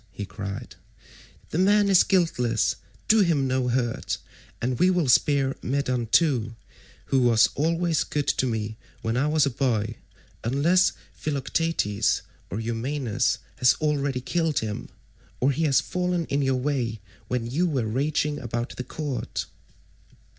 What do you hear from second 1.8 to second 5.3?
is guiltless, do him no hurt; and we will